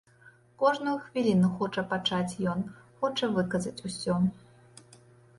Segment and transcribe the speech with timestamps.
[0.61, 2.59] Кожную хвіліну хоча пачаць ён,
[3.03, 4.15] хоча выказаць усё.